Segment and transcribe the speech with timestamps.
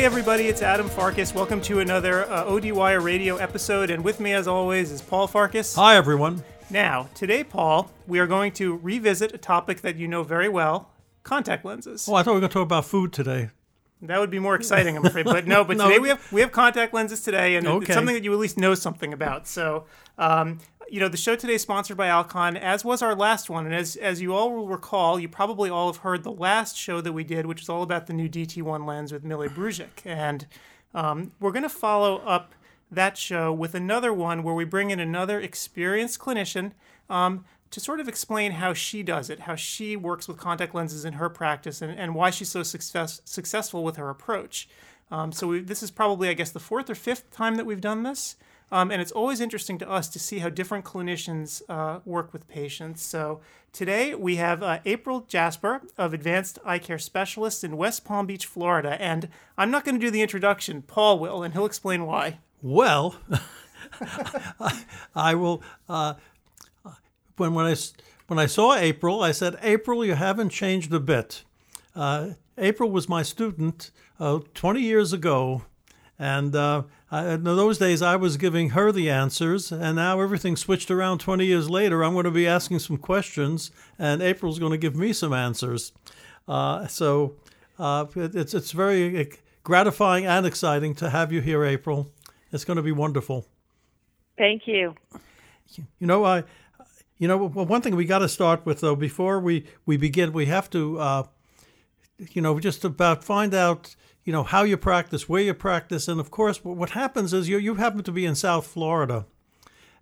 [0.00, 1.34] Hey everybody, it's Adam Farkas.
[1.34, 5.74] Welcome to another uh, ODWire radio episode, and with me as always is Paul Farkas.
[5.74, 6.42] Hi, everyone.
[6.70, 10.90] Now, today, Paul, we are going to revisit a topic that you know very well
[11.22, 12.08] contact lenses.
[12.08, 13.50] Oh, I thought we were going to talk about food today.
[14.00, 15.26] That would be more exciting, I'm afraid.
[15.26, 15.88] But no, but No.
[15.88, 18.56] today we have we have contact lenses today, and it's something that you at least
[18.56, 19.46] know something about.
[19.46, 19.84] So,
[20.16, 23.66] um, you know, the show today is sponsored by Alcon, as was our last one.
[23.66, 27.00] And as as you all will recall, you probably all have heard the last show
[27.00, 30.04] that we did, which is all about the new DT1 lens with Mile Brujic.
[30.04, 30.46] And
[30.94, 32.54] um, we're going to follow up
[32.90, 36.72] that show with another one where we bring in another experienced clinician
[37.08, 41.04] um, to sort of explain how she does it, how she works with contact lenses
[41.04, 44.68] in her practice, and, and why she's so success, successful with her approach.
[45.12, 47.80] Um, so we, this is probably, I guess, the fourth or fifth time that we've
[47.80, 48.36] done this.
[48.72, 52.46] Um, and it's always interesting to us to see how different clinicians uh, work with
[52.48, 53.02] patients.
[53.02, 53.40] So
[53.72, 58.46] today we have uh, April Jasper of Advanced Eye Care Specialists in West Palm Beach,
[58.46, 59.00] Florida.
[59.00, 62.38] And I'm not going to do the introduction, Paul will, and he'll explain why.
[62.62, 63.16] Well,
[65.14, 65.62] I, will.
[65.88, 66.14] Uh,
[67.36, 67.74] when when I
[68.26, 71.44] when I saw April, I said, "April, you haven't changed a bit."
[71.96, 75.62] Uh, April was my student uh, 20 years ago,
[76.18, 80.56] and uh, I, in those days I was giving her the answers, and now everything
[80.56, 81.18] switched around.
[81.18, 84.94] 20 years later, I'm going to be asking some questions, and April's going to give
[84.94, 85.92] me some answers.
[86.46, 87.34] Uh, so
[87.78, 89.30] uh, it, it's it's very
[89.62, 92.12] gratifying and exciting to have you here, April.
[92.52, 93.46] It's going to be wonderful.
[94.36, 94.94] Thank you.
[95.98, 96.44] You know, I,
[97.18, 100.46] you know, one thing we got to start with though before we we begin, we
[100.46, 101.22] have to, uh,
[102.18, 106.20] you know, just about find out, you know, how you practice, where you practice, and
[106.20, 109.26] of course, what happens is you you happen to be in South Florida,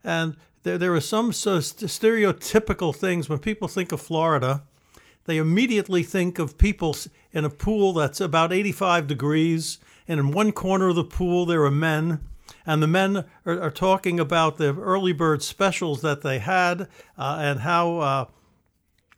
[0.02, 4.62] and there there are some so st- stereotypical things when people think of Florida.
[5.24, 6.96] They immediately think of people
[7.32, 9.78] in a pool that's about 85 degrees,
[10.08, 12.20] and in one corner of the pool there are men,
[12.66, 17.38] and the men are, are talking about the early bird specials that they had uh,
[17.40, 18.24] and how uh,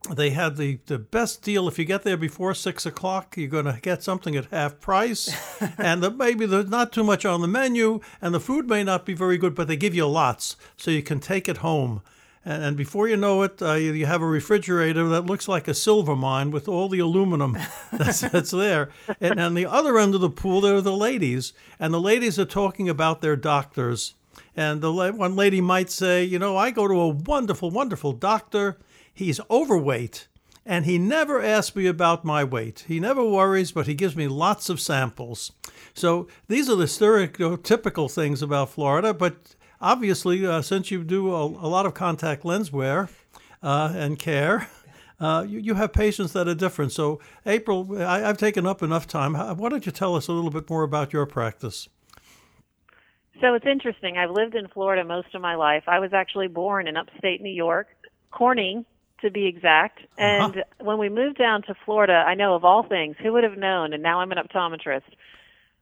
[0.09, 1.69] they had the, the best deal.
[1.69, 5.31] If you get there before six o'clock, you're going to get something at half price,
[5.79, 9.05] and the, maybe there's not too much on the menu, and the food may not
[9.05, 12.03] be very good, but they give you lots so you can take it home.
[12.45, 15.69] And, and before you know it, uh, you, you have a refrigerator that looks like
[15.69, 17.59] a silver mine with all the aluminum
[17.93, 18.91] that's, that's there.
[19.21, 22.39] And on the other end of the pool, there are the ladies, and the ladies
[22.39, 24.15] are talking about their doctors.
[24.57, 28.79] And the one lady might say, you know, I go to a wonderful, wonderful doctor.
[29.21, 30.29] He's overweight,
[30.65, 32.87] and he never asks me about my weight.
[32.89, 35.53] He never worries, but he gives me lots of samples.
[35.93, 39.13] So these are the stereotypical things about Florida.
[39.13, 43.11] But obviously, uh, since you do a, a lot of contact lens wear
[43.63, 44.71] uh, and care,
[45.21, 46.91] uh, you, you have patients that are different.
[46.91, 49.35] So, April, I, I've taken up enough time.
[49.35, 51.91] Why don't you tell us a little bit more about your practice?
[53.43, 54.17] So it's interesting.
[54.17, 55.85] I've lived in Florida most of my life.
[55.89, 57.89] I was actually born in upstate New York,
[58.31, 58.87] Corning
[59.23, 60.01] to be exact.
[60.19, 60.53] Uh-huh.
[60.55, 63.59] And when we moved down to Florida, I know of all things, who would have
[63.59, 63.93] known?
[63.93, 65.03] And now I'm an optometrist.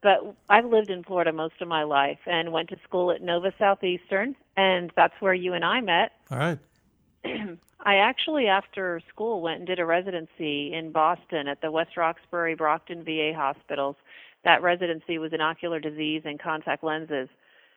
[0.01, 3.53] But I've lived in Florida most of my life and went to school at Nova
[3.59, 6.13] Southeastern, and that's where you and I met.
[6.31, 6.59] All right.
[7.81, 12.55] I actually, after school, went and did a residency in Boston at the West Roxbury
[12.55, 13.97] Brockton VA hospitals.
[14.45, 17.29] That residency was in ocular disease and contact lenses.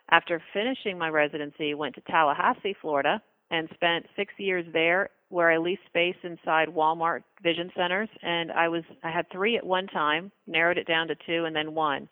[0.10, 5.58] After finishing my residency, went to Tallahassee, Florida, and spent six years there, where I
[5.58, 10.32] leased space inside Walmart Vision Centers, and I was I had three at one time,
[10.48, 12.10] narrowed it down to two, and then one.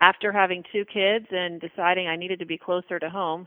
[0.00, 3.46] After having two kids and deciding I needed to be closer to home,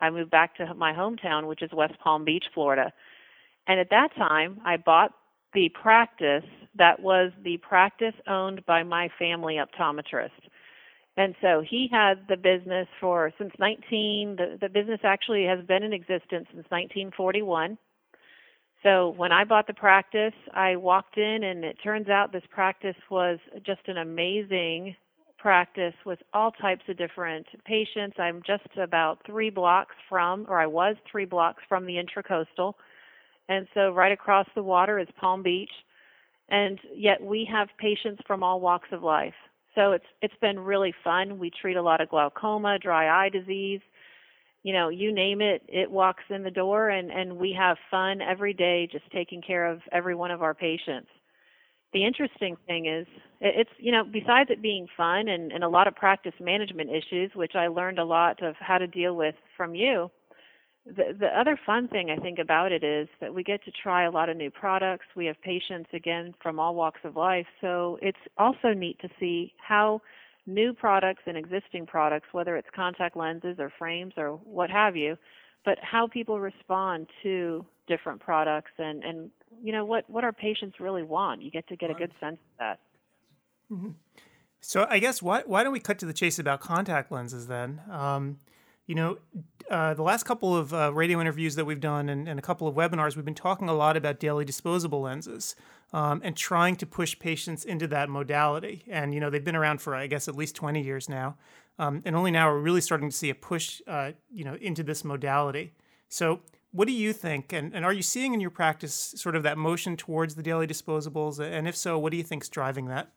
[0.00, 2.92] I moved back to my hometown, which is West Palm Beach, Florida.
[3.66, 5.12] And at that time, I bought
[5.52, 6.44] the practice
[6.76, 10.30] that was the practice owned by my family optometrist.
[11.16, 15.82] And so he had the business for since 19 the, the business actually has been
[15.82, 17.78] in existence since 1941.
[18.82, 22.96] So when I bought the practice, I walked in and it turns out this practice
[23.10, 24.96] was just an amazing
[25.38, 28.16] practice with all types of different patients.
[28.18, 32.74] I'm just about 3 blocks from or I was 3 blocks from the intracoastal.
[33.48, 35.70] And so right across the water is Palm Beach.
[36.48, 39.34] And yet we have patients from all walks of life.
[39.74, 41.38] So it's it's been really fun.
[41.38, 43.80] We treat a lot of glaucoma, dry eye disease,
[44.62, 48.20] you know, you name it, it walks in the door and, and we have fun
[48.22, 51.08] every day just taking care of every one of our patients.
[51.92, 53.06] The interesting thing is
[53.40, 56.90] it- it's you know, besides it being fun and, and a lot of practice management
[56.90, 60.10] issues, which I learned a lot of how to deal with from you,
[60.86, 64.04] the, the other fun thing I think about it is that we get to try
[64.04, 65.06] a lot of new products.
[65.16, 67.46] We have patients, again, from all walks of life.
[67.60, 70.02] So it's also neat to see how
[70.46, 75.16] new products and existing products, whether it's contact lenses or frames or what have you,
[75.64, 79.30] but how people respond to different products and, and
[79.62, 81.40] you know what, what our patients really want.
[81.40, 82.80] You get to get a good sense of that.
[83.72, 83.90] Mm-hmm.
[84.60, 87.80] So I guess why why don't we cut to the chase about contact lenses then?
[87.90, 88.38] Um,
[88.86, 89.18] you know,
[89.70, 92.68] uh, the last couple of uh, radio interviews that we've done and, and, a couple
[92.68, 95.56] of webinars, we've been talking a lot about daily disposable lenses
[95.94, 98.84] um, and trying to push patients into that modality.
[98.90, 101.36] And, you know, they've been around for, I guess, at least 20 years now.
[101.78, 104.82] Um, and only now we're really starting to see a push, uh, you know, into
[104.82, 105.72] this modality.
[106.08, 106.40] So,
[106.70, 107.52] what do you think?
[107.52, 110.66] And, and are you seeing in your practice sort of that motion towards the daily
[110.66, 111.38] disposables?
[111.38, 113.12] And if so, what do you think is driving that?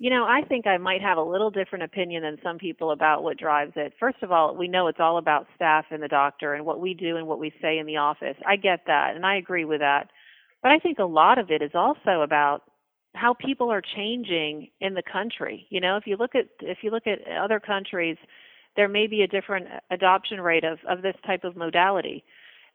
[0.00, 3.22] You know, I think I might have a little different opinion than some people about
[3.22, 3.92] what drives it.
[4.00, 6.94] First of all, we know it's all about staff and the doctor and what we
[6.94, 8.36] do and what we say in the office.
[8.48, 10.08] I get that and I agree with that.
[10.62, 12.62] But I think a lot of it is also about
[13.14, 15.66] how people are changing in the country.
[15.68, 18.16] You know, if you look at if you look at other countries,
[18.76, 22.24] there may be a different adoption rate of, of this type of modality.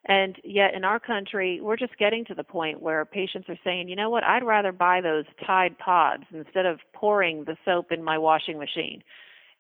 [0.08, 3.90] And yet in our country, we're just getting to the point where patients are saying,
[3.90, 8.04] you know what, I'd rather buy those Tide pods instead of pouring the soap in
[8.04, 9.04] my washing machine.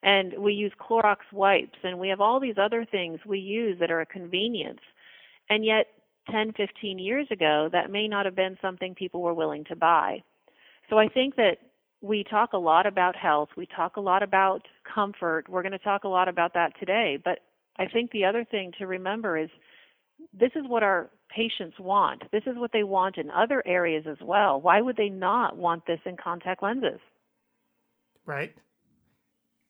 [0.03, 3.89] And we use Clorox wipes and we have all these other things we use that
[3.89, 4.81] are a convenience.
[5.49, 5.87] And yet
[6.29, 10.21] 10, 15 years ago, that may not have been something people were willing to buy.
[10.91, 11.57] So I think that
[12.01, 14.61] we talk a lot about health, we talk a lot about
[14.93, 15.49] comfort.
[15.49, 17.17] We're going to talk a lot about that today.
[17.23, 17.39] But
[17.79, 19.49] I think the other thing to remember is
[20.33, 22.23] this is what our patients want.
[22.31, 24.61] This is what they want in other areas as well.
[24.61, 26.99] Why would they not want this in contact lenses?
[28.25, 28.55] Right.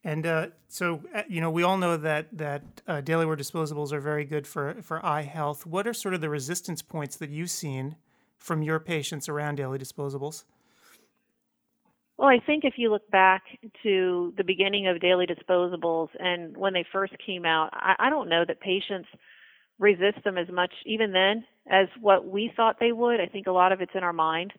[0.03, 3.91] And uh, so, uh, you know, we all know that that uh, daily wear disposables
[3.91, 5.65] are very good for for eye health.
[5.65, 7.95] What are sort of the resistance points that you've seen
[8.37, 10.43] from your patients around daily disposables?
[12.17, 13.43] Well, I think if you look back
[13.83, 18.29] to the beginning of daily disposables and when they first came out, I, I don't
[18.29, 19.09] know that patients
[19.79, 23.19] resist them as much even then as what we thought they would.
[23.19, 24.53] I think a lot of it's in our mind.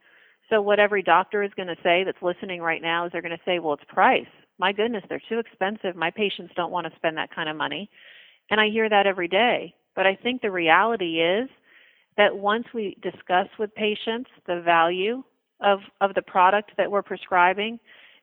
[0.51, 3.37] So what every doctor is going to say that's listening right now is they're going
[3.37, 4.27] to say, well, it's price.
[4.59, 5.97] My goodness, they're too expensive.
[5.97, 7.91] My patients don't want to spend that kind of money.
[8.51, 9.75] And I hear that every day.
[9.95, 11.49] But I think the reality is
[12.17, 15.23] that once we discuss with patients the value
[15.61, 17.79] of, of the product that we're prescribing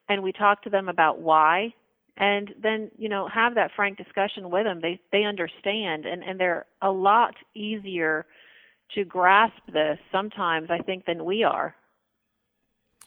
[0.09, 1.73] and we talk to them about why
[2.17, 4.81] and then you know have that frank discussion with them.
[4.81, 8.25] They they understand and and they're a lot easier
[8.95, 11.75] to grasp this sometimes i think than we are.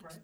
[0.03, 0.19] Right.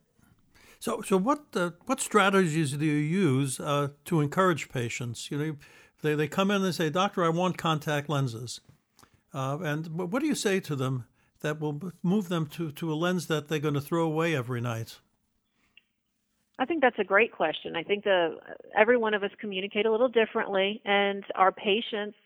[0.80, 5.30] So so what uh, what strategies do you use uh, to encourage patients?
[5.30, 5.56] You know
[6.02, 8.60] they they come in and they say doctor i want contact lenses.
[9.34, 11.06] Uh, and what do you say to them
[11.40, 14.60] that will move them to, to a lens that they're going to throw away every
[14.60, 14.98] night
[16.58, 17.76] I think that's a great question.
[17.76, 18.36] I think the
[18.76, 22.16] every one of us communicate a little differently, and our patients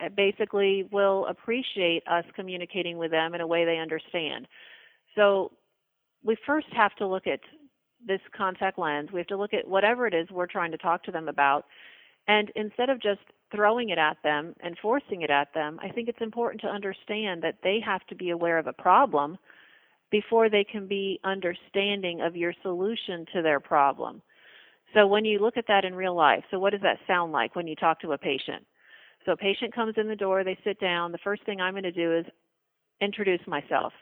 [0.00, 4.46] eh, basically will appreciate us communicating with them in a way they understand.
[5.14, 5.52] So
[6.22, 7.40] we first have to look at
[8.06, 9.10] this contact lens.
[9.12, 11.64] We have to look at whatever it is we're trying to talk to them about.
[12.28, 13.20] And instead of just
[13.54, 17.42] throwing it at them and forcing it at them, I think it's important to understand
[17.42, 19.38] that they have to be aware of a problem
[20.10, 24.22] before they can be understanding of your solution to their problem.
[24.94, 27.56] So when you look at that in real life, so what does that sound like
[27.56, 28.64] when you talk to a patient?
[29.24, 31.10] So a patient comes in the door, they sit down.
[31.10, 32.24] The first thing I'm going to do is
[33.00, 33.92] introduce myself.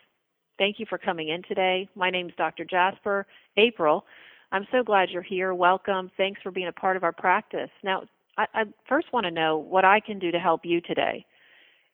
[0.57, 1.89] Thank you for coming in today.
[1.95, 2.63] My name is Dr.
[2.63, 3.25] Jasper
[3.57, 4.05] April.
[4.51, 5.53] I'm so glad you're here.
[5.53, 6.11] Welcome.
[6.15, 7.69] Thanks for being a part of our practice.
[7.83, 8.03] Now,
[8.37, 11.25] I, I first want to know what I can do to help you today.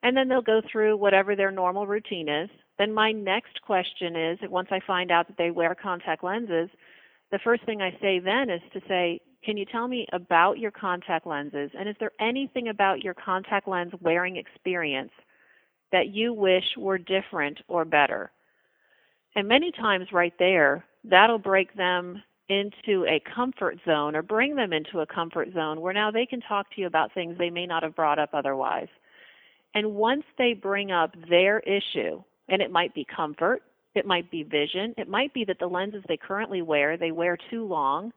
[0.04, 2.50] And then they'll go through whatever their normal routine is.
[2.78, 6.70] Then my next question is once I find out that they wear contact lenses,
[7.32, 10.72] the first thing I say then is to say, can you tell me about your
[10.72, 11.72] contact lenses?
[11.78, 15.12] And is there anything about your contact lens wearing experience
[15.92, 18.32] that you wish were different or better?
[19.36, 24.74] And many times, right there, that'll break them into a comfort zone or bring them
[24.74, 27.66] into a comfort zone where now they can talk to you about things they may
[27.66, 28.90] not have brought up otherwise.
[29.74, 33.64] And once they bring up their issue, and it might be comfort,
[33.96, 37.38] it might be vision, it might be that the lenses they currently wear, they wear
[37.50, 38.12] too long.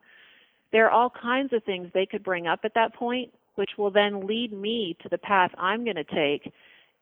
[0.72, 3.92] There are all kinds of things they could bring up at that point, which will
[3.92, 6.52] then lead me to the path I'm going to take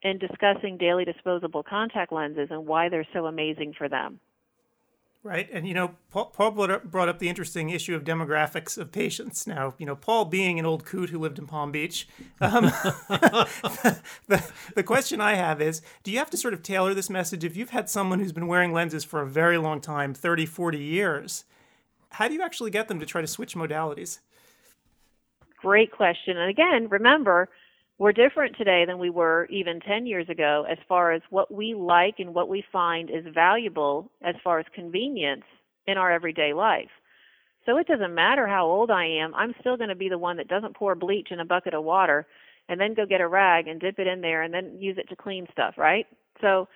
[0.03, 4.19] in discussing daily disposable contact lenses and why they're so amazing for them.
[5.23, 5.47] Right.
[5.53, 6.69] And, you know, Paul, Paul brought,
[7.09, 9.47] up, the interesting issue of demographics of patients.
[9.47, 12.09] Now, you know, Paul being an old coot who lived in Palm Beach,
[12.41, 12.63] um,
[14.27, 17.45] the, the question I have is do you have to sort of tailor this message?
[17.45, 20.77] If you've had someone who's been wearing lenses for a very long time 30, 40
[20.77, 21.45] years
[22.13, 24.19] how do you actually get them to try to switch modalities?
[25.57, 26.37] Great question.
[26.37, 27.49] And again, remember,
[27.99, 31.73] we're different today than we were even 10 years ago as far as what we
[31.73, 35.43] like and what we find is valuable as far as convenience
[35.85, 36.89] in our everyday life.
[37.65, 40.37] So it doesn't matter how old I am, I'm still going to be the one
[40.37, 42.25] that doesn't pour bleach in a bucket of water
[42.67, 45.07] and then go get a rag and dip it in there and then use it
[45.09, 46.05] to clean stuff, right?
[46.41, 46.67] So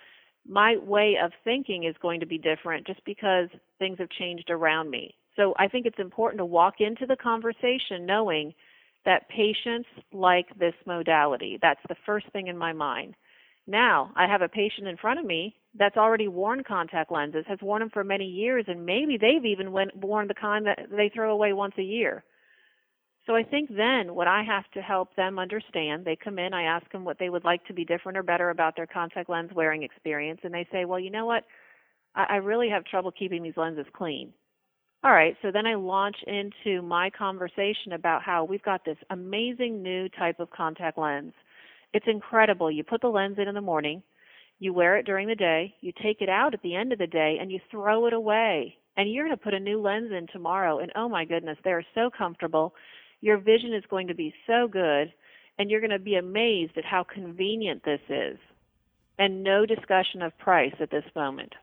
[0.47, 4.89] my way of thinking is going to be different just because things have changed around
[4.89, 5.15] me.
[5.35, 8.53] So I think it's important to walk into the conversation knowing
[9.07, 11.57] that patients like this modality.
[11.61, 13.15] That's the first thing in my mind.
[13.65, 17.59] Now, I have a patient in front of me that's already worn contact lenses, has
[17.61, 21.09] worn them for many years, and maybe they've even went, worn the kind that they
[21.09, 22.25] throw away once a year.
[23.25, 26.63] So I think then what I have to help them understand, they come in, I
[26.63, 29.51] ask them what they would like to be different or better about their contact lens
[29.55, 31.45] wearing experience, and they say, well, you know what?
[32.13, 34.33] I, I really have trouble keeping these lenses clean.
[35.03, 39.83] All right, so then I launch into my conversation about how we've got this amazing
[39.83, 41.33] new type of contact lens.
[41.93, 42.71] It's incredible.
[42.71, 44.01] You put the lens in in the morning,
[44.59, 47.07] you wear it during the day, you take it out at the end of the
[47.07, 48.75] day, and you throw it away.
[48.97, 51.85] And you're going to put a new lens in tomorrow, and oh my goodness, they're
[51.93, 52.73] so comfortable.
[53.21, 55.13] Your vision is going to be so good,
[55.59, 58.39] and you're going to be amazed at how convenient this is.
[59.19, 61.53] And no discussion of price at this moment.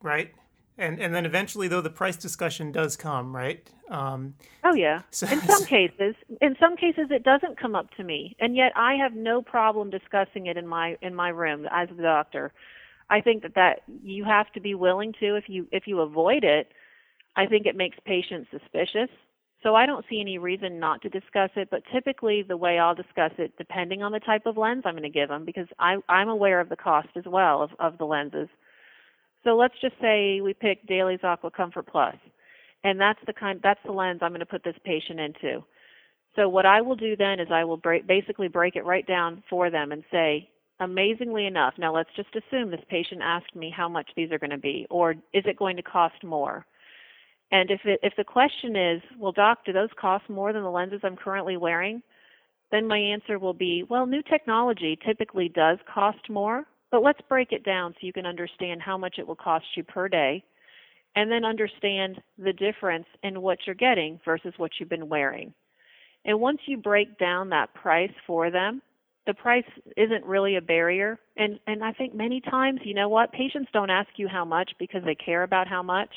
[0.00, 0.32] Right.
[0.80, 3.70] And and then eventually, though, the price discussion does come, right?
[3.90, 4.34] Um,
[4.64, 5.02] oh yeah.
[5.10, 8.72] So, in some cases, in some cases, it doesn't come up to me, and yet
[8.74, 12.52] I have no problem discussing it in my in my room as the doctor.
[13.10, 15.36] I think that that you have to be willing to.
[15.36, 16.72] If you if you avoid it,
[17.36, 19.10] I think it makes patients suspicious.
[19.62, 21.68] So I don't see any reason not to discuss it.
[21.70, 25.02] But typically, the way I'll discuss it, depending on the type of lens I'm going
[25.02, 28.06] to give them, because I, I'm aware of the cost as well of, of the
[28.06, 28.48] lenses.
[29.44, 32.16] So let's just say we pick Dailies Aqua Comfort Plus,
[32.84, 35.64] and that's the kind that's the lens I'm going to put this patient into.
[36.36, 39.42] So what I will do then is I will break, basically break it right down
[39.50, 43.88] for them and say, amazingly enough, now let's just assume this patient asked me how
[43.88, 46.64] much these are going to be, or is it going to cost more?
[47.52, 50.70] And if it, if the question is, well, doc, do those cost more than the
[50.70, 52.00] lenses I'm currently wearing?
[52.70, 57.52] Then my answer will be, well, new technology typically does cost more, but let's break
[57.52, 60.42] it down so you can understand how much it will cost you per day
[61.16, 65.52] and then understand the difference in what you're getting versus what you've been wearing.
[66.24, 68.82] And once you break down that price for them,
[69.26, 69.64] the price
[69.96, 71.18] isn't really a barrier.
[71.36, 74.72] And and I think many times, you know what, patients don't ask you how much
[74.78, 76.10] because they care about how much.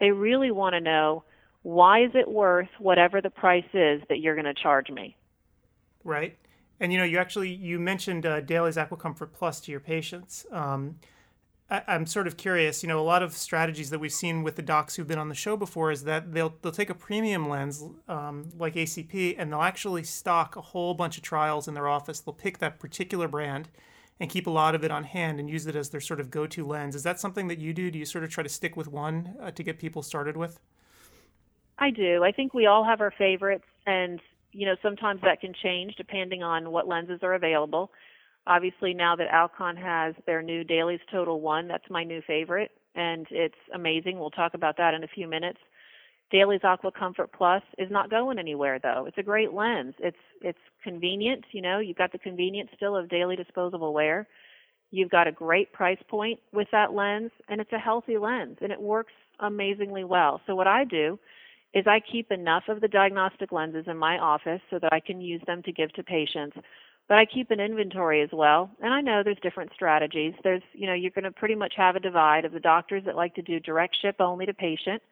[0.00, 1.24] They really want to know
[1.62, 5.16] why is it worth whatever the price is that you're going to charge me.
[6.04, 6.36] Right.
[6.80, 10.46] And you know, you actually you mentioned uh, Dailies Aqua Comfort Plus to your patients.
[10.52, 10.96] Um,
[11.70, 12.82] I, am sort of curious.
[12.82, 15.28] You know, a lot of strategies that we've seen with the docs who've been on
[15.28, 19.52] the show before is that they'll they'll take a premium lens um, like ACP and
[19.52, 22.20] they'll actually stock a whole bunch of trials in their office.
[22.20, 23.68] They'll pick that particular brand
[24.20, 26.30] and keep a lot of it on hand and use it as their sort of
[26.30, 26.94] go-to lens.
[26.94, 27.90] Is that something that you do?
[27.90, 30.58] Do you sort of try to stick with one uh, to get people started with?
[31.78, 32.24] I do.
[32.24, 34.20] I think we all have our favorites, and
[34.52, 37.90] you know, sometimes that can change depending on what lenses are available.
[38.46, 43.26] Obviously, now that Alcon has their new Dailies Total One, that's my new favorite, and
[43.30, 44.18] it's amazing.
[44.18, 45.58] We'll talk about that in a few minutes.
[46.30, 49.06] Dailies Aqua Comfort Plus is not going anywhere though.
[49.06, 49.94] It's a great lens.
[49.98, 54.26] It's it's convenient, you know, you've got the convenience still of daily disposable wear.
[54.90, 58.72] You've got a great price point with that lens and it's a healthy lens and
[58.72, 60.40] it works amazingly well.
[60.46, 61.18] So what I do
[61.74, 65.20] is I keep enough of the diagnostic lenses in my office so that I can
[65.20, 66.56] use them to give to patients.
[67.08, 68.70] But I keep an inventory as well.
[68.82, 70.34] And I know there's different strategies.
[70.44, 73.16] There's, you know, you're going to pretty much have a divide of the doctors that
[73.16, 75.02] like to do direct ship only to patient.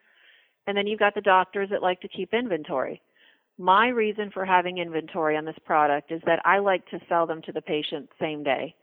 [0.66, 3.00] And then you've got the doctors that like to keep inventory.
[3.58, 7.40] My reason for having inventory on this product is that I like to sell them
[7.42, 8.74] to the patient same day.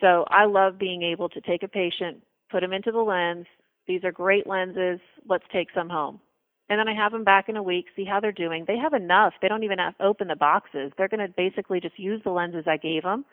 [0.00, 3.46] So I love being able to take a patient, put them into the lens.
[3.86, 4.98] These are great lenses.
[5.28, 6.20] Let's take some home
[6.70, 8.64] and then I have them back in a week, see how they're doing.
[8.66, 9.34] They have enough.
[9.42, 10.92] They don't even have to open the boxes.
[10.96, 13.24] They're going to basically just use the lenses I gave them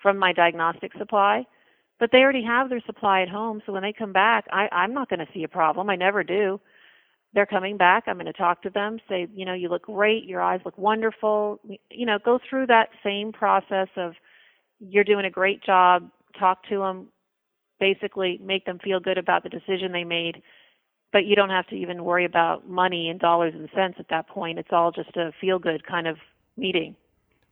[0.00, 1.44] from my diagnostic supply.
[2.00, 4.94] But they already have their supply at home, so when they come back, I, I'm
[4.94, 5.90] not going to see a problem.
[5.90, 6.60] I never do.
[7.34, 8.04] They're coming back.
[8.06, 10.24] I'm going to talk to them, say, you know, you look great.
[10.24, 11.60] Your eyes look wonderful.
[11.90, 14.14] You know, go through that same process of
[14.78, 16.08] you're doing a great job.
[16.38, 17.08] Talk to them.
[17.80, 20.42] basically make them feel good about the decision they made.
[21.12, 24.28] But you don't have to even worry about money and dollars and cents at that
[24.28, 24.58] point.
[24.58, 26.18] It's all just a feel good kind of
[26.56, 26.96] meeting.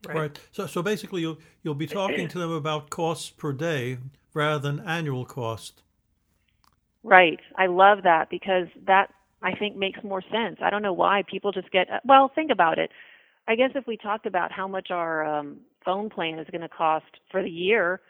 [0.06, 0.16] Right.
[0.16, 0.40] right.
[0.52, 3.98] So, so basically, you'll you'll be talking to them about costs per day
[4.34, 5.82] rather than annual cost.
[7.02, 7.40] Right.
[7.56, 9.10] I love that because that
[9.42, 10.58] I think makes more sense.
[10.60, 12.30] I don't know why people just get well.
[12.34, 12.90] Think about it.
[13.48, 16.68] I guess if we talked about how much our um, phone plan is going to
[16.68, 18.00] cost for the year,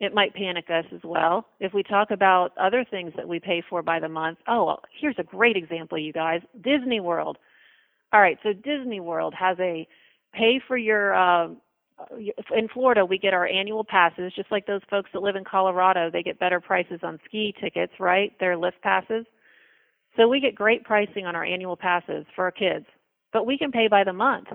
[0.00, 1.46] it might panic us as well.
[1.60, 4.82] If we talk about other things that we pay for by the month, oh, well,
[5.00, 7.38] here's a great example, you guys Disney World.
[8.12, 9.86] All right, so Disney World has a
[10.32, 11.48] pay for your, uh,
[12.56, 16.10] in Florida, we get our annual passes, just like those folks that live in Colorado,
[16.10, 18.32] they get better prices on ski tickets, right?
[18.38, 19.26] Their lift passes.
[20.16, 22.86] So we get great pricing on our annual passes for our kids,
[23.32, 24.48] but we can pay by the month.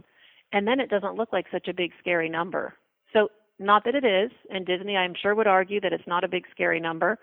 [0.54, 2.76] And then it doesn't look like such a big, scary number.
[3.60, 6.46] Not that it is, and Disney, I'm sure, would argue that it's not a big,
[6.52, 7.20] scary number.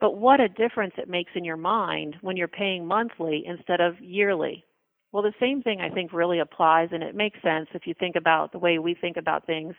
[0.00, 4.00] But what a difference it makes in your mind when you're paying monthly instead of
[4.00, 4.64] yearly.
[5.12, 8.16] Well, the same thing I think really applies, and it makes sense if you think
[8.16, 9.74] about the way we think about things.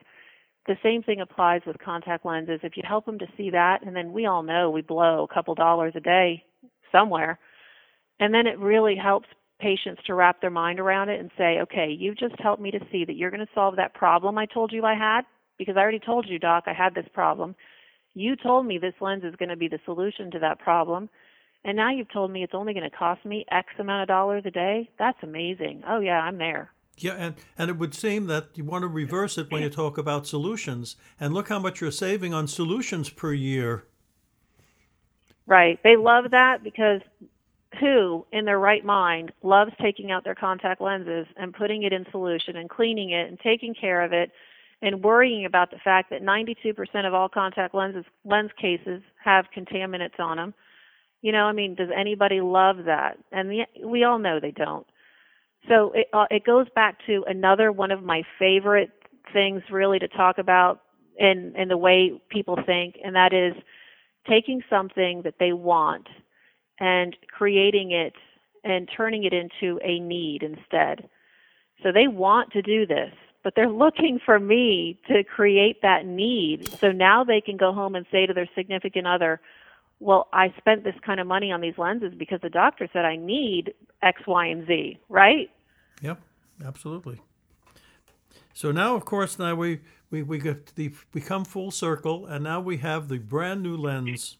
[0.67, 2.59] The same thing applies with contact lenses.
[2.63, 5.33] If you help them to see that, and then we all know we blow a
[5.33, 6.43] couple dollars a day
[6.91, 7.39] somewhere,
[8.19, 9.27] and then it really helps
[9.59, 12.79] patients to wrap their mind around it and say, okay, you've just helped me to
[12.91, 15.21] see that you're going to solve that problem I told you I had
[15.59, 17.55] because I already told you, doc, I had this problem.
[18.15, 21.09] You told me this lens is going to be the solution to that problem.
[21.63, 24.43] And now you've told me it's only going to cost me X amount of dollars
[24.45, 24.89] a day.
[24.97, 25.83] That's amazing.
[25.87, 26.71] Oh, yeah, I'm there.
[26.97, 29.97] Yeah, and, and it would seem that you want to reverse it when you talk
[29.97, 30.95] about solutions.
[31.19, 33.85] And look how much you're saving on solutions per year.
[35.45, 35.79] Right.
[35.83, 37.01] They love that because
[37.79, 42.05] who, in their right mind, loves taking out their contact lenses and putting it in
[42.11, 44.31] solution and cleaning it and taking care of it
[44.81, 50.19] and worrying about the fact that 92% of all contact lenses lens cases have contaminants
[50.19, 50.53] on them.
[51.21, 53.17] You know, I mean, does anybody love that?
[53.31, 54.87] And the, we all know they don't.
[55.67, 58.91] So it uh, it goes back to another one of my favorite
[59.33, 60.81] things really to talk about
[61.17, 63.53] in in the way people think, and that is
[64.29, 66.07] taking something that they want
[66.79, 68.13] and creating it
[68.63, 71.09] and turning it into a need instead.
[71.83, 73.11] So they want to do this
[73.43, 76.69] but they're looking for me to create that need.
[76.79, 79.39] So now they can go home and say to their significant other,
[79.99, 83.15] well, I spent this kind of money on these lenses because the doctor said I
[83.15, 85.49] need X, Y, and Z, right?
[86.01, 86.21] Yep,
[86.65, 87.19] absolutely.
[88.53, 92.43] So now, of course, now we we we get the we come full circle, and
[92.43, 94.37] now we have the brand new lens,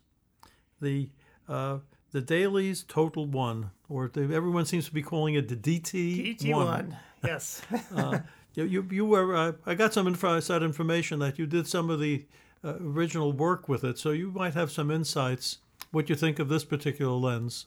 [0.82, 1.10] the
[1.48, 1.80] uh,
[2.12, 6.54] the Dailies Total One, or the, everyone seems to be calling it the DT DT
[6.54, 6.98] One.
[7.24, 7.62] Yes.
[7.96, 8.20] uh,
[8.56, 12.00] you, you, you were, uh, I got some inside information that you did some of
[12.00, 12.26] the
[12.64, 15.60] uh, original work with it, so you might have some insights
[15.92, 17.66] what you think of this particular lens.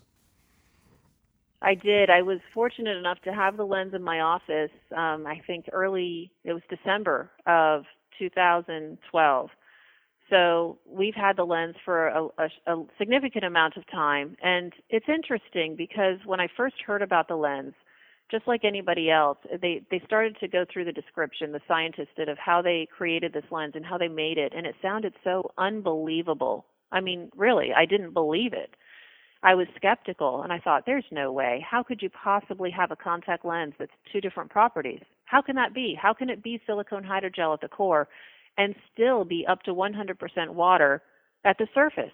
[1.61, 2.11] I did.
[2.11, 4.71] I was fortunate enough to have the lens in my office.
[4.97, 7.85] Um, I think early, it was December of
[8.19, 9.51] 2012.
[10.29, 14.37] So we've had the lens for a, a, a significant amount of time.
[14.43, 17.75] And it's interesting because when I first heard about the lens,
[18.33, 22.29] just like anybody else, they they started to go through the description, the scientists did
[22.29, 25.53] of how they created this lens and how they made it, and it sounded so
[25.59, 26.65] unbelievable.
[26.91, 28.75] I mean, really, I didn't believe it.
[29.45, 31.65] I was skeptical and I thought, there's no way.
[31.69, 35.03] How could you possibly have a contact lens that's two different properties?
[35.25, 35.97] How can that be?
[36.01, 38.09] How can it be silicone hydrogel at the core
[38.57, 41.03] and still be up to 100% water
[41.45, 42.13] at the surface?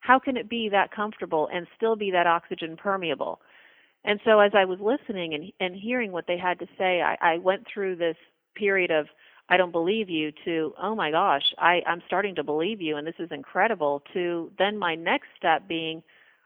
[0.00, 3.40] How can it be that comfortable and still be that oxygen permeable?
[4.04, 7.16] And so as I was listening and, and hearing what they had to say, I,
[7.20, 8.16] I went through this
[8.56, 9.06] period of,
[9.48, 13.06] I don't believe you, to, oh my gosh, I, I'm starting to believe you and
[13.06, 16.02] this is incredible, to then my next step being,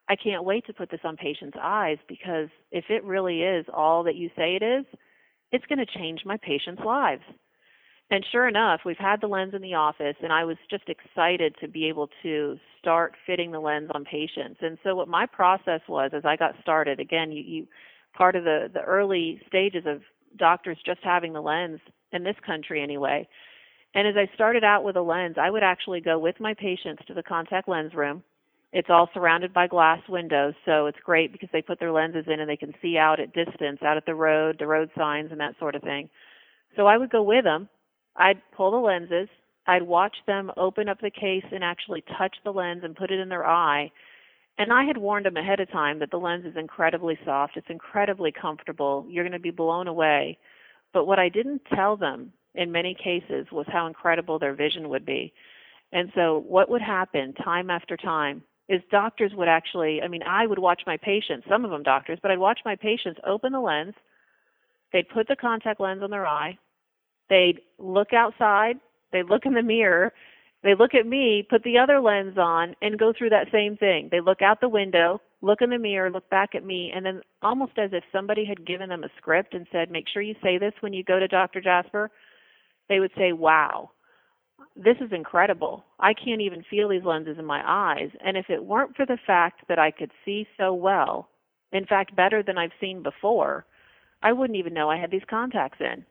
[0.09, 4.05] I can't wait to put this on patients' eyes because if it really is all
[4.05, 4.85] that you say it is,
[5.51, 7.23] it's going to change my patients' lives.
[8.11, 11.57] And sure enough, we've had the lens in the office, and I was just excited
[11.61, 14.61] to be able to start fitting the lens on patients.
[14.63, 17.67] And so, what my process was as I got started, again, you, you
[18.15, 20.03] part of the the early stages of
[20.39, 21.81] doctors just having the lens
[22.13, 23.27] in this country anyway.
[23.95, 27.03] And as I started out with a lens, I would actually go with my patients
[27.09, 28.23] to the contact lens room.
[28.73, 32.39] It's all surrounded by glass windows, so it's great because they put their lenses in
[32.39, 35.41] and they can see out at distance, out at the road, the road signs, and
[35.41, 36.09] that sort of thing.
[36.77, 37.69] So I would go with them
[38.19, 39.29] I'd pull the lenses,
[39.67, 43.19] I'd watch them open up the case and actually touch the lens and put it
[43.19, 43.91] in their eye.
[44.59, 47.67] And I had warned them ahead of time that the lens is incredibly soft, it's
[47.69, 50.39] incredibly comfortable, you're going to be blown away.
[50.93, 55.05] But what I didn't tell them in many cases was how incredible their vision would
[55.05, 55.33] be.
[55.93, 60.47] And so, what would happen time after time is doctors would actually, I mean, I
[60.47, 63.61] would watch my patients, some of them doctors, but I'd watch my patients open the
[63.61, 63.95] lens.
[64.93, 66.59] They'd put the contact lens on their eye.
[67.29, 68.77] They'd look outside.
[69.13, 70.13] They'd look in the mirror.
[70.63, 74.09] They look at me, put the other lens on, and go through that same thing.
[74.11, 77.21] They look out the window, look in the mirror, look back at me, and then
[77.43, 80.59] almost as if somebody had given them a script and said, Make sure you say
[80.59, 81.61] this when you go to Dr.
[81.61, 82.11] Jasper,
[82.89, 83.91] they would say, Wow,
[84.75, 85.85] this is incredible.
[86.01, 88.11] I can't even feel these lenses in my eyes.
[88.25, 91.29] And if it weren't for the fact that I could see so well,
[91.73, 93.67] in fact, better than I've seen before,
[94.23, 96.05] I wouldn't even know I had these contacts in.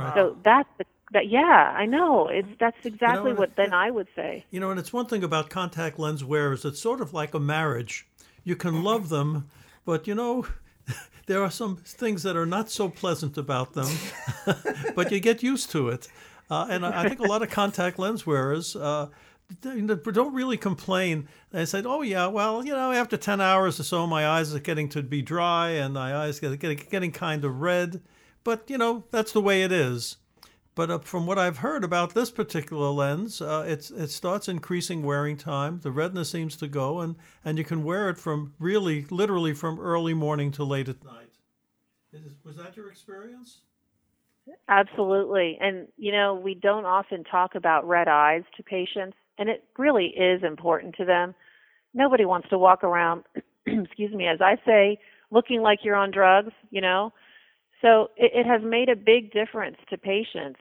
[0.00, 0.14] Right.
[0.14, 2.28] So that's the that yeah, I know.
[2.28, 4.44] It's that's exactly you know, what then I would say.
[4.50, 6.64] You know, and it's one thing about contact lens wearers.
[6.64, 8.06] It's sort of like a marriage.
[8.44, 9.48] You can love them,
[9.84, 10.46] but you know,
[11.26, 13.88] there are some things that are not so pleasant about them.
[14.94, 16.08] but you get used to it,
[16.48, 18.76] uh, and I think a lot of contact lens wearers.
[18.76, 19.08] Uh,
[19.62, 21.28] don't really complain.
[21.50, 24.60] They said, "Oh yeah, well, you know, after ten hours or so, my eyes are
[24.60, 28.00] getting to be dry, and my eyes get getting, getting kind of red."
[28.44, 30.16] But you know, that's the way it is.
[30.74, 35.36] But uh, from what I've heard about this particular lens, uh, it starts increasing wearing
[35.36, 35.80] time.
[35.82, 39.80] The redness seems to go, and, and you can wear it from really, literally from
[39.80, 41.30] early morning to late at night.
[42.12, 43.60] Is, was that your experience?
[44.68, 45.58] Absolutely.
[45.60, 50.06] And, you know, we don't often talk about red eyes to patients, and it really
[50.06, 51.34] is important to them.
[51.94, 53.24] Nobody wants to walk around,
[53.66, 54.98] excuse me, as I say,
[55.30, 57.12] looking like you're on drugs, you know.
[57.82, 60.60] So it, it has made a big difference to patients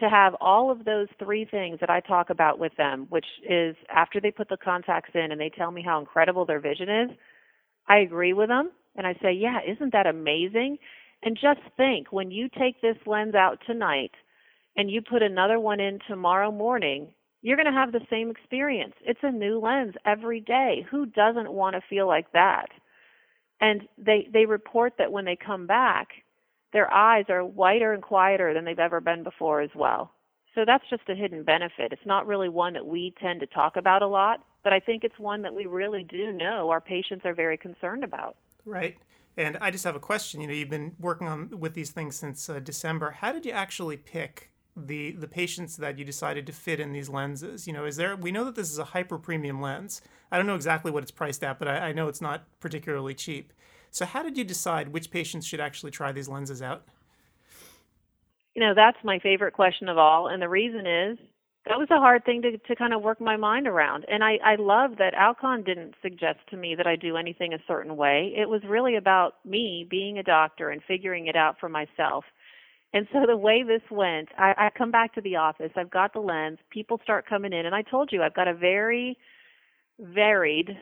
[0.00, 3.76] to have all of those three things that I talk about with them, which is
[3.94, 7.10] after they put the contacts in and they tell me how incredible their vision is,
[7.86, 10.78] I agree with them and I say, yeah, isn't that amazing?
[11.22, 14.12] And just think when you take this lens out tonight
[14.76, 17.08] and you put another one in tomorrow morning,
[17.42, 18.94] you're going to have the same experience.
[19.02, 20.86] It's a new lens every day.
[20.90, 22.66] Who doesn't want to feel like that?
[23.60, 26.08] And they they report that when they come back,
[26.72, 30.12] their eyes are whiter and quieter than they've ever been before as well.
[30.54, 31.92] So that's just a hidden benefit.
[31.92, 35.04] It's not really one that we tend to talk about a lot, but I think
[35.04, 38.36] it's one that we really do know our patients are very concerned about.
[38.64, 38.96] Right.
[39.36, 40.40] And I just have a question.
[40.40, 43.12] You know, you've been working on with these things since uh, December.
[43.12, 47.08] How did you actually pick the the patients that you decided to fit in these
[47.08, 47.66] lenses?
[47.66, 48.16] You know, is there?
[48.16, 50.02] We know that this is a hyper premium lens.
[50.32, 53.14] I don't know exactly what it's priced at, but I, I know it's not particularly
[53.14, 53.52] cheap.
[53.90, 56.84] So, how did you decide which patients should actually try these lenses out?
[58.54, 60.28] You know, that's my favorite question of all.
[60.28, 61.18] And the reason is
[61.66, 64.04] that was a hard thing to, to kind of work my mind around.
[64.08, 67.58] And I, I love that Alcon didn't suggest to me that I do anything a
[67.68, 68.32] certain way.
[68.36, 72.24] It was really about me being a doctor and figuring it out for myself.
[72.92, 76.12] And so the way this went, I, I come back to the office, I've got
[76.12, 79.16] the lens, people start coming in, and I told you I've got a very
[80.00, 80.76] varied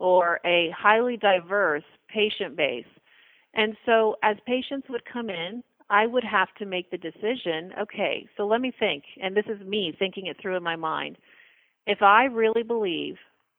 [0.00, 2.84] or a highly diverse patient base.
[3.54, 8.26] And so as patients would come in, I would have to make the decision okay,
[8.36, 11.18] so let me think, and this is me thinking it through in my mind.
[11.86, 13.16] If I really believe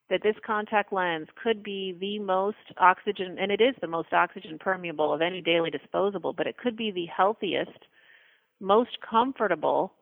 [0.09, 4.57] that this contact lens could be the most oxygen, and it is the most oxygen
[4.59, 7.85] permeable of any daily disposable, but it could be the healthiest,
[8.59, 9.93] most comfortable,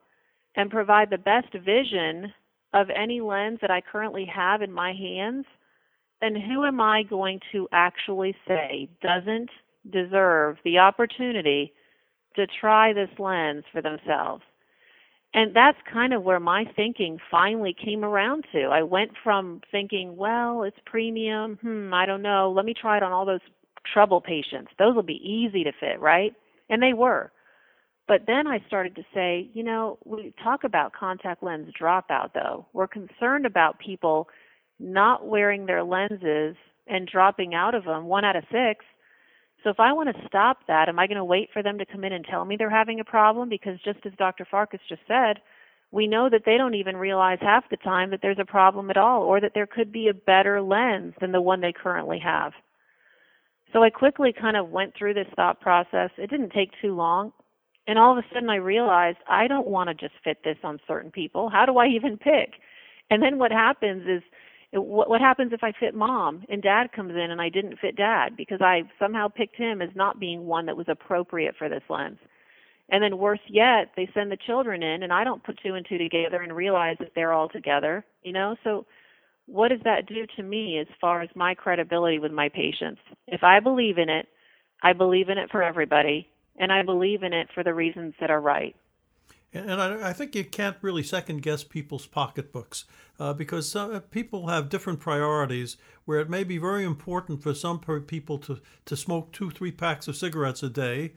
[0.55, 2.31] and provide the best vision
[2.73, 5.45] of any lens that I currently have in my hands,
[6.21, 9.49] then who am I going to actually say doesn't
[9.89, 11.73] deserve the opportunity
[12.35, 14.43] to try this lens for themselves?
[15.33, 18.63] And that's kind of where my thinking finally came around to.
[18.63, 23.03] I went from thinking, well, it's premium, hmm, I don't know, let me try it
[23.03, 23.41] on all those
[23.93, 24.71] trouble patients.
[24.79, 26.33] Those will be easy to fit, right?
[26.69, 27.31] And they were.
[28.07, 32.65] But then I started to say, you know, we talk about contact lens dropout though.
[32.73, 34.27] We're concerned about people
[34.79, 36.55] not wearing their lenses
[36.87, 38.85] and dropping out of them one out of six.
[39.63, 41.85] So if I want to stop that, am I going to wait for them to
[41.85, 43.49] come in and tell me they're having a problem?
[43.49, 44.47] Because just as Dr.
[44.49, 45.39] Farkas just said,
[45.91, 48.97] we know that they don't even realize half the time that there's a problem at
[48.97, 52.53] all or that there could be a better lens than the one they currently have.
[53.73, 56.11] So I quickly kind of went through this thought process.
[56.17, 57.33] It didn't take too long.
[57.87, 60.79] And all of a sudden I realized I don't want to just fit this on
[60.87, 61.49] certain people.
[61.49, 62.53] How do I even pick?
[63.09, 64.21] And then what happens is
[64.71, 67.95] what, what happens if I fit mom and dad comes in and I didn't fit
[67.95, 71.83] dad because I somehow picked him as not being one that was appropriate for this
[71.89, 72.19] lens?
[72.91, 75.85] And then worse yet, they send the children in and I don't put two and
[75.87, 78.55] two together and realize that they're all together, you know?
[78.63, 78.85] So
[79.45, 83.01] what does that do to me as far as my credibility with my patients?
[83.27, 84.27] If I believe in it,
[84.81, 86.27] I believe in it for everybody
[86.59, 88.75] and I believe in it for the reasons that are right.
[89.51, 92.85] And I, I, think you can't really second guess people's pocketbooks
[93.19, 95.75] uh, because some, people have different priorities.
[96.05, 100.07] Where it may be very important for some people to, to smoke two, three packs
[100.07, 101.13] of cigarettes a day,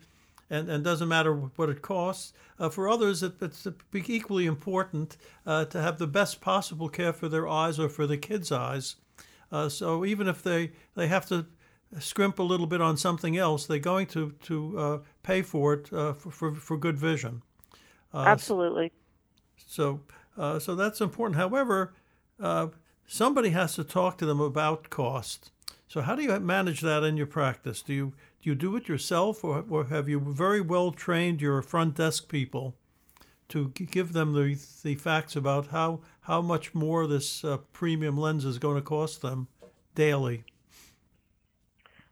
[0.50, 2.32] and, and doesn't matter what it costs.
[2.58, 5.16] Uh, for others, it, it's equally important
[5.46, 8.96] uh, to have the best possible care for their eyes or for the kids' eyes.
[9.50, 11.46] Uh, so even if they, they have to
[11.98, 15.92] scrimp a little bit on something else, they're going to, to uh, pay for it
[15.92, 17.42] uh, for, for, for good vision.
[18.14, 18.92] Uh, Absolutely.
[19.66, 20.00] So,
[20.36, 21.36] uh, so that's important.
[21.36, 21.94] However,
[22.40, 22.68] uh,
[23.06, 25.50] somebody has to talk to them about cost.
[25.88, 27.82] So, how do you manage that in your practice?
[27.82, 31.62] Do you do you do it yourself, or, or have you very well trained your
[31.62, 32.74] front desk people
[33.48, 38.44] to give them the the facts about how how much more this uh, premium lens
[38.44, 39.48] is going to cost them
[39.94, 40.44] daily?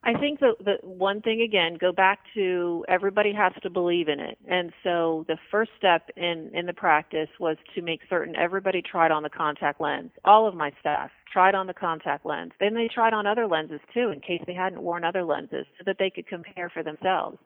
[0.02, 4.18] I think the the one thing again, go back to everybody has to believe in
[4.18, 4.38] it.
[4.48, 9.10] And so the first step in in the practice was to make certain everybody tried
[9.10, 10.10] on the contact lens.
[10.24, 12.52] All of my staff tried on the contact lens.
[12.58, 15.84] Then they tried on other lenses too in case they hadn't worn other lenses so
[15.84, 17.36] that they could compare for themselves.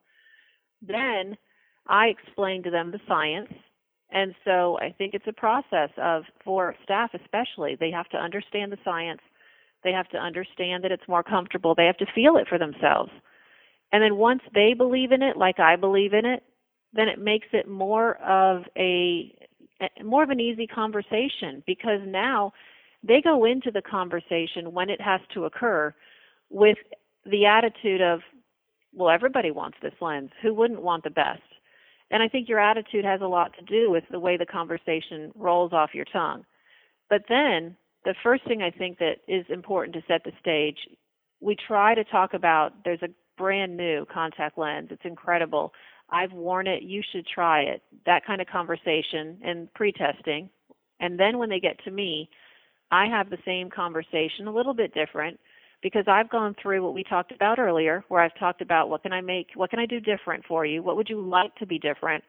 [0.81, 1.37] Then
[1.89, 3.53] I explained to them the science.
[4.11, 8.71] And so I think it's a process of for staff especially, they have to understand
[8.71, 9.21] the science
[9.85, 11.75] they have to understand that it's more comfortable.
[11.75, 13.11] They have to feel it for themselves.
[13.93, 16.43] And then once they believe in it, like I believe in it,
[16.93, 19.35] then it makes it more of a
[20.03, 22.53] more of an easy conversation because now
[23.07, 25.95] they go into the conversation when it has to occur
[26.51, 26.79] with
[27.27, 28.21] the attitude of,
[28.95, 30.31] well, everybody wants this lens.
[30.43, 31.43] Who wouldn't want the best?
[32.11, 35.33] And I think your attitude has a lot to do with the way the conversation
[35.35, 36.45] rolls off your tongue.
[37.11, 40.79] But then the first thing I think that is important to set the stage,
[41.41, 44.89] we try to talk about there's a brand new contact lens.
[44.91, 45.73] It's incredible.
[46.11, 46.83] I've worn it.
[46.83, 47.83] You should try it.
[48.07, 50.51] That kind of conversation and pre testing.
[51.01, 52.29] And then when they get to me,
[52.91, 55.41] I have the same conversation, a little bit different,
[55.83, 59.13] because I've gone through what we talked about earlier, where I've talked about what can
[59.13, 60.83] I make, what can I do different for you?
[60.83, 62.23] What would you like to be different?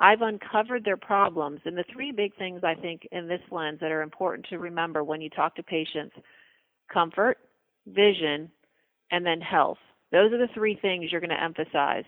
[0.00, 1.60] I've uncovered their problems.
[1.64, 5.04] And the three big things I think in this lens that are important to remember
[5.04, 6.16] when you talk to patients
[6.92, 7.38] comfort,
[7.86, 8.50] vision,
[9.12, 9.78] and then health.
[10.10, 12.04] Those are the three things you're going to emphasize.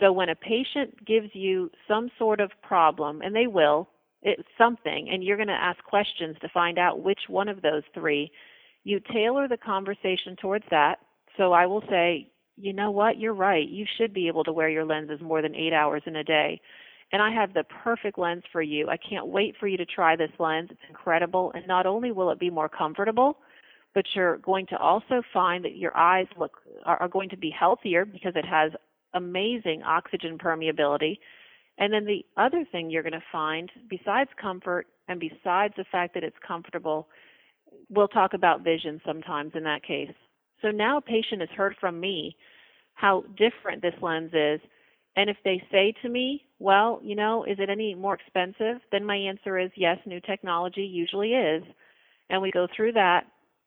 [0.00, 3.88] So when a patient gives you some sort of problem, and they will,
[4.22, 7.82] it's something, and you're going to ask questions to find out which one of those
[7.92, 8.30] three,
[8.84, 11.00] you tailor the conversation towards that.
[11.36, 13.68] So I will say, you know what, you're right.
[13.68, 16.60] You should be able to wear your lenses more than eight hours in a day
[17.12, 18.88] and I have the perfect lens for you.
[18.88, 20.68] I can't wait for you to try this lens.
[20.70, 21.52] It's incredible.
[21.54, 23.38] And not only will it be more comfortable,
[23.94, 28.04] but you're going to also find that your eyes look are, going to be healthier
[28.04, 28.72] because it has
[29.14, 31.18] amazing oxygen permeability.
[31.78, 36.14] And then the other thing you're going to find, besides comfort and besides the fact
[36.14, 37.08] that it's comfortable,
[37.88, 40.10] we'll talk about vision sometimes in that case.
[40.62, 42.36] So now a patient has heard from me
[42.94, 44.60] how different this lens is
[45.16, 48.80] and if they say to me, well, you know, is it any more expensive?
[48.90, 51.62] Then my answer is yes, new technology usually is.
[52.30, 53.24] And we go through that.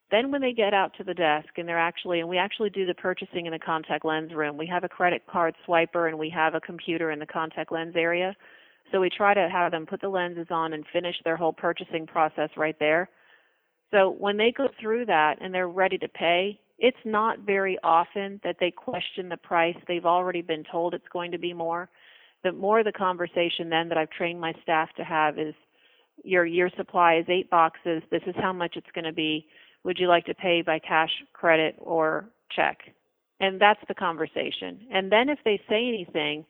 [0.10, 2.86] Then when they get out to the desk and they're actually, and we actually do
[2.86, 6.30] the purchasing in the contact lens room, we have a credit card swiper and we
[6.30, 8.36] have a computer in the contact lens area.
[8.92, 12.08] So we try to have them put the lenses on and finish their whole purchasing
[12.08, 13.10] process right there.
[13.92, 18.40] So when they go through that and they're ready to pay, it's not very often
[18.44, 19.76] that they question the price.
[19.88, 21.90] They've already been told it's going to be more.
[22.44, 25.56] The more the conversation then that I've trained my staff to have is
[26.24, 28.04] your year supply is eight boxes.
[28.12, 29.48] This is how much it's going to be.
[29.84, 32.80] Would you like to pay by cash, credit, or check?
[33.40, 34.80] And that's the conversation.
[34.92, 36.46] And then if they say anything,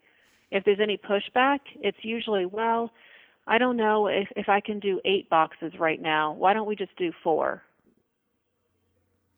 [0.51, 2.91] if there's any pushback, it's usually, well,
[3.45, 6.33] I don't know if, if I can do eight boxes right now.
[6.33, 7.61] Why don't we just do four?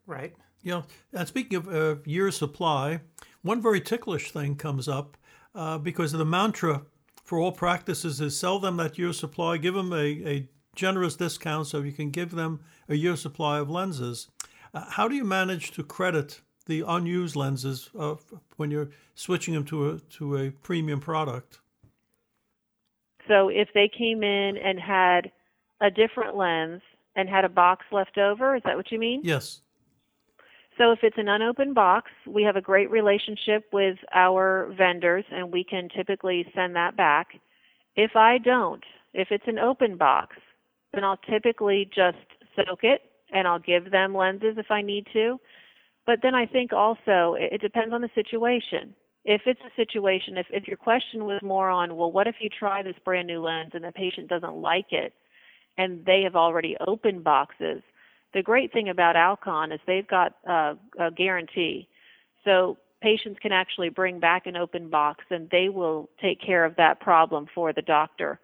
[0.05, 0.33] Right.
[0.63, 3.01] Know, and speaking of uh, year supply,
[3.41, 5.17] one very ticklish thing comes up
[5.55, 6.83] uh, because the mantra
[7.23, 11.67] for all practices is sell them that year supply, give them a, a generous discount
[11.67, 14.27] so you can give them a year supply of lenses.
[14.73, 18.15] Uh, how do you manage to credit the unused lenses uh,
[18.57, 21.59] when you're switching them to a to a premium product?
[23.27, 25.31] So if they came in and had
[25.81, 26.81] a different lens
[27.15, 29.21] and had a box left over, is that what you mean?
[29.23, 29.61] Yes.
[30.79, 35.51] So if it's an unopened box, we have a great relationship with our vendors and
[35.51, 37.27] we can typically send that back.
[37.97, 40.37] If I don't, if it's an open box,
[40.93, 42.17] then I'll typically just
[42.55, 43.01] soak it
[43.33, 45.37] and I'll give them lenses if I need to.
[46.05, 48.95] But then I think also it depends on the situation.
[49.25, 52.49] if it's a situation, if, if your question was more on, well, what if you
[52.49, 55.13] try this brand new lens and the patient doesn't like it
[55.77, 57.81] and they have already opened boxes,
[58.33, 61.87] the great thing about Alcon is they've got uh, a guarantee.
[62.45, 66.75] So patients can actually bring back an open box and they will take care of
[66.75, 68.39] that problem for the doctor.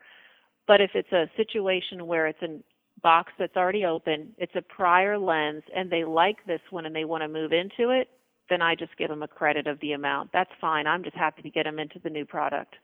[0.68, 2.60] But if it's a situation where it's a
[3.02, 7.06] box that's already open, it's a prior lens, and they like this one and they
[7.06, 8.10] want to move into it,
[8.50, 10.32] then I just give them a credit of the amount.
[10.34, 10.88] That's fine.
[10.88, 12.76] I'm just happy to get them into the new product.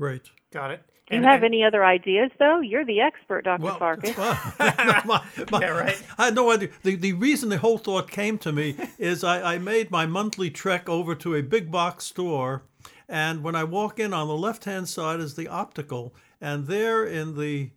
[0.00, 0.30] Great.
[0.50, 0.82] Got it.
[1.10, 2.60] Do you have any other ideas, though?
[2.60, 3.62] You're the expert, Dr.
[3.64, 4.16] Well, Farkas.
[4.16, 6.02] well, no, my- my- Yeah, right.
[6.16, 6.70] I had no idea.
[6.82, 10.48] The, the reason the whole thought came to me is I, I made my monthly
[10.50, 12.62] trek over to a big box store,
[13.10, 17.04] and when I walk in, on the left hand side is the optical, and there
[17.04, 17.72] in the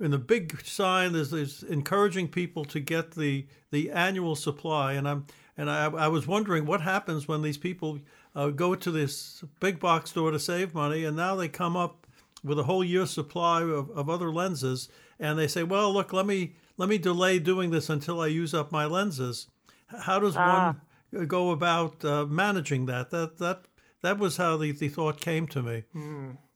[0.00, 5.06] in the big sign is, is encouraging people to get the the annual supply, and
[5.06, 5.26] I'm
[5.58, 7.98] and I, I was wondering what happens when these people
[8.34, 12.06] uh, go to this big box store to save money, and now they come up
[12.42, 16.26] with a whole year's supply of, of other lenses, and they say, "Well, look, let
[16.26, 19.48] me let me delay doing this until I use up my lenses."
[19.86, 20.80] How does one
[21.26, 23.10] go about uh, managing that?
[23.10, 23.64] That that
[24.02, 25.84] that was how the, the thought came to me.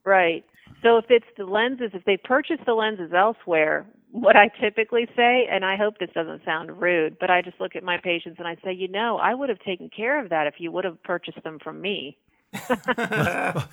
[0.05, 0.45] Right.
[0.83, 5.47] So if it's the lenses, if they purchase the lenses elsewhere, what I typically say,
[5.51, 8.49] and I hope this doesn't sound rude, but I just look at my patients and
[8.49, 11.03] I say, you know, I would have taken care of that if you would have
[11.03, 12.17] purchased them from me.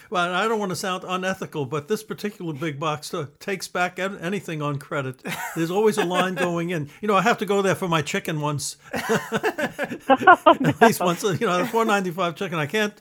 [0.10, 4.62] Well, I don't want to sound unethical, but this particular big box takes back anything
[4.62, 5.22] on credit.
[5.56, 6.90] There's always a line going in.
[7.02, 11.24] You know, I have to go there for my chicken once, at least once.
[11.24, 12.60] You know, four ninety five chicken.
[12.60, 12.94] I can't,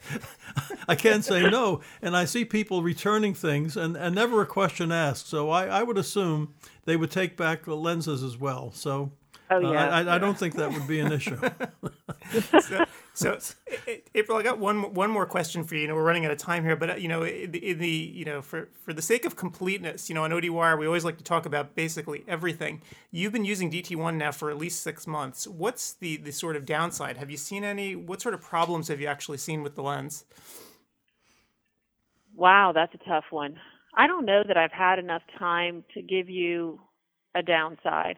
[0.89, 1.83] I can't say no.
[2.03, 5.29] And I see people returning things, and, and never a question asked.
[5.29, 8.73] So I, I would assume they would take back the lenses as well.
[8.73, 9.13] So.
[9.51, 9.73] Oh, uh.
[9.73, 11.39] I, I don't think that would be an issue.
[13.17, 13.39] So,
[13.87, 15.83] A- April, I got one one more question for you.
[15.83, 17.79] You know, we're running out of time here, but uh, you know, in the, in
[17.79, 21.05] the you know, for for the sake of completeness, you know, on ODWire, we always
[21.05, 22.83] like to talk about basically everything.
[23.13, 25.47] You've been using DT1 now for at least six months.
[25.47, 27.17] What's the the sort of downside?
[27.17, 27.95] Have you seen any?
[27.95, 30.25] What sort of problems have you actually seen with the lens?
[32.35, 33.61] Wow, that's a tough one.
[33.97, 36.81] I don't know that I've had enough time to give you
[37.35, 38.17] a downside.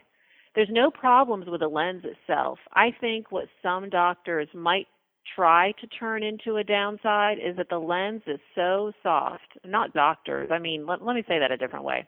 [0.54, 2.58] There's no problems with the lens itself.
[2.72, 4.86] I think what some doctors might
[5.34, 9.58] try to turn into a downside is that the lens is so soft.
[9.64, 12.06] Not doctors, I mean, let, let me say that a different way.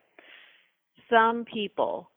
[1.11, 2.11] Some people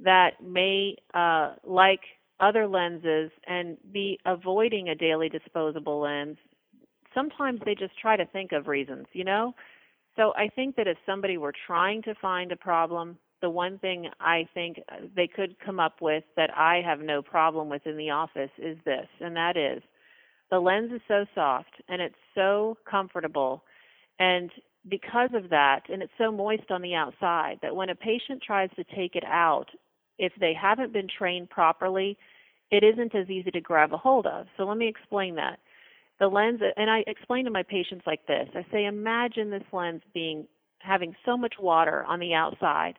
[0.00, 2.00] that may uh, like
[2.40, 6.36] other lenses and be avoiding a daily disposable lens
[7.14, 9.54] sometimes they just try to think of reasons, you know?
[10.16, 14.08] So I think that if somebody were trying to find a problem, the one thing
[14.20, 17.96] I think uh, they could come up with that I have no problem with in
[17.96, 19.82] the office is this, and that is
[20.50, 23.64] the lens is so soft and it's so comfortable
[24.18, 24.50] and
[24.88, 28.70] because of that and it's so moist on the outside that when a patient tries
[28.76, 29.66] to take it out
[30.18, 32.16] if they haven't been trained properly
[32.70, 34.46] it isn't as easy to grab a hold of.
[34.56, 35.58] So let me explain that
[36.24, 38.48] the lens and I explain to my patients like this.
[38.54, 40.46] I say imagine this lens being
[40.78, 42.94] having so much water on the outside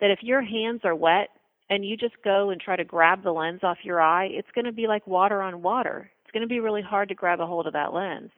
[0.00, 1.28] that if your hands are wet
[1.68, 4.64] and you just go and try to grab the lens off your eye, it's going
[4.64, 6.10] to be like water on water.
[6.24, 8.30] It's going to be really hard to grab a hold of that lens.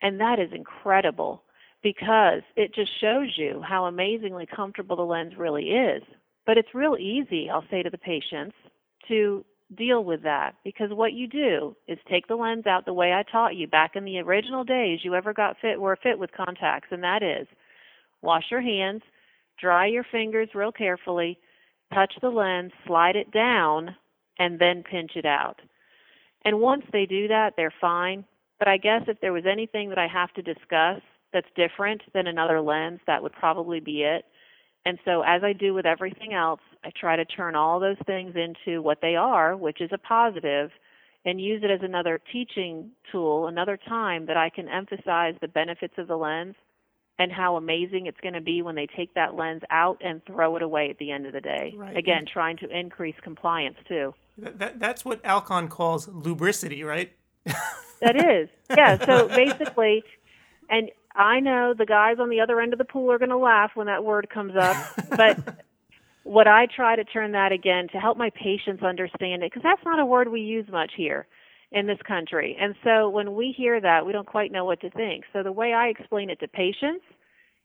[0.00, 1.42] And that is incredible
[1.82, 6.04] because it just shows you how amazingly comfortable the lens really is.
[6.46, 8.54] But it's real easy, I'll say to the patients,
[9.08, 13.12] to deal with that because what you do is take the lens out the way
[13.12, 16.30] I taught you back in the original days you ever got fit were fit with
[16.32, 17.48] contacts and that is
[18.22, 19.02] wash your hands,
[19.60, 21.38] dry your fingers real carefully,
[21.92, 23.94] touch the lens, slide it down
[24.38, 25.60] and then pinch it out.
[26.44, 28.24] And once they do that, they're fine.
[28.58, 31.00] But I guess if there was anything that I have to discuss
[31.32, 34.24] that's different than another lens, that would probably be it.
[34.86, 38.36] And so, as I do with everything else, I try to turn all those things
[38.36, 40.70] into what they are, which is a positive,
[41.24, 45.94] and use it as another teaching tool, another time that I can emphasize the benefits
[45.98, 46.54] of the lens
[47.18, 50.54] and how amazing it's going to be when they take that lens out and throw
[50.54, 51.74] it away at the end of the day.
[51.76, 51.96] Right.
[51.96, 54.14] Again, trying to increase compliance too.
[54.38, 57.12] That, that, that's what Alcon calls lubricity, right?
[58.02, 58.48] That is.
[58.70, 60.04] Yeah, so basically,
[60.68, 63.38] and I know the guys on the other end of the pool are going to
[63.38, 64.76] laugh when that word comes up,
[65.16, 65.38] but
[66.22, 69.84] what I try to turn that again to help my patients understand it, because that's
[69.84, 71.26] not a word we use much here
[71.72, 72.56] in this country.
[72.60, 75.24] And so when we hear that, we don't quite know what to think.
[75.32, 77.04] So the way I explain it to patients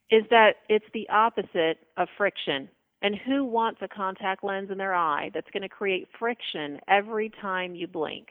[0.10, 2.70] is that it's the opposite of friction.
[3.02, 7.32] And who wants a contact lens in their eye that's going to create friction every
[7.42, 8.28] time you blink?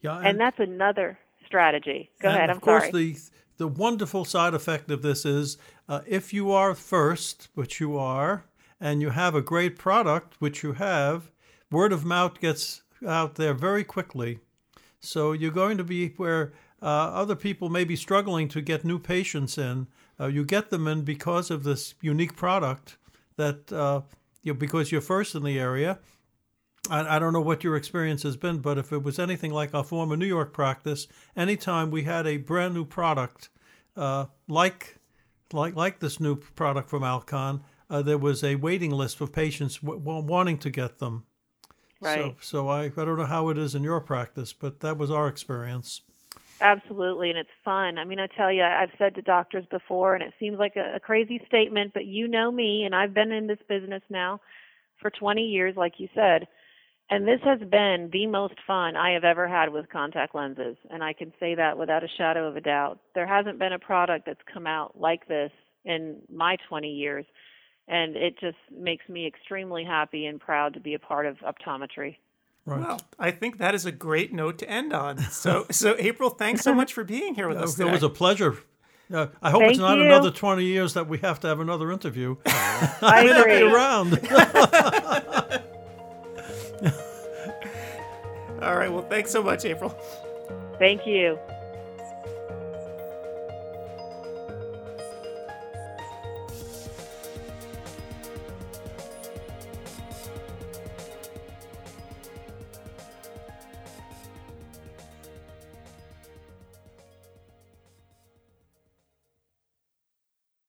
[0.00, 2.10] Yeah, and that's another strategy.
[2.20, 2.50] Go and ahead.
[2.50, 2.92] Of I'm course, sorry.
[2.92, 3.18] the
[3.56, 8.44] the wonderful side effect of this is uh, if you are first, which you are,
[8.80, 11.30] and you have a great product, which you have,
[11.70, 14.40] word of mouth gets out there very quickly.
[15.00, 16.52] So you're going to be where
[16.82, 19.86] uh, other people may be struggling to get new patients in.
[20.18, 22.96] Uh, you get them in because of this unique product
[23.36, 24.02] that uh,
[24.42, 25.98] you because you're first in the area.
[26.90, 29.74] I, I don't know what your experience has been, but if it was anything like
[29.74, 31.06] our former New York practice,
[31.36, 33.48] anytime we had a brand new product
[33.96, 34.98] uh, like
[35.52, 39.78] like like this new product from Alcon, uh, there was a waiting list of patients
[39.78, 41.24] w- w- wanting to get them.
[42.00, 42.18] right.
[42.18, 45.10] So, so I, I don't know how it is in your practice, but that was
[45.10, 46.02] our experience.
[46.60, 47.98] Absolutely, and it's fun.
[47.98, 50.96] I mean, I tell you, I've said to doctors before, and it seems like a,
[50.96, 54.40] a crazy statement, but you know me, and I've been in this business now
[55.00, 56.46] for 20 years, like you said,
[57.10, 61.02] and this has been the most fun I have ever had with contact lenses, and
[61.02, 62.98] I can say that without a shadow of a doubt.
[63.14, 65.50] There hasn't been a product that's come out like this
[65.84, 67.26] in my 20 years,
[67.88, 72.16] and it just makes me extremely happy and proud to be a part of optometry.
[72.66, 72.80] Right.
[72.80, 75.18] Well, I think that is a great note to end on.
[75.30, 78.56] So, so April, thanks so much for being here with us it was a pleasure.
[79.12, 80.04] Uh, I hope Thank it's not you.
[80.04, 82.36] another 20 years that we have to have another interview.
[82.46, 83.72] I may not be agree.
[83.72, 84.12] around.
[88.64, 88.92] All right.
[88.92, 89.94] Well, thanks so much, April.
[90.78, 91.38] Thank you.